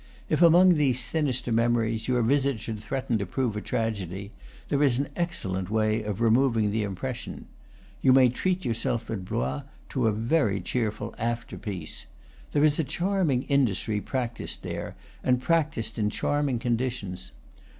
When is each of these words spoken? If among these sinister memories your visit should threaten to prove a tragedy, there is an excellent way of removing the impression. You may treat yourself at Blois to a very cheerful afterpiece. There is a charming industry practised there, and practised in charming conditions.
If 0.29 0.41
among 0.41 0.73
these 0.73 0.99
sinister 0.99 1.51
memories 1.51 2.07
your 2.07 2.23
visit 2.23 2.59
should 2.59 2.79
threaten 2.79 3.19
to 3.19 3.25
prove 3.27 3.55
a 3.55 3.61
tragedy, 3.61 4.31
there 4.69 4.81
is 4.81 4.97
an 4.97 5.09
excellent 5.15 5.69
way 5.69 6.01
of 6.01 6.21
removing 6.21 6.71
the 6.71 6.81
impression. 6.81 7.45
You 8.01 8.11
may 8.11 8.29
treat 8.29 8.65
yourself 8.65 9.11
at 9.11 9.25
Blois 9.25 9.61
to 9.89 10.07
a 10.07 10.11
very 10.11 10.59
cheerful 10.59 11.13
afterpiece. 11.19 12.07
There 12.51 12.63
is 12.63 12.79
a 12.79 12.83
charming 12.83 13.43
industry 13.43 14.01
practised 14.01 14.63
there, 14.63 14.95
and 15.23 15.39
practised 15.39 15.99
in 15.99 16.09
charming 16.09 16.57
conditions. 16.57 17.33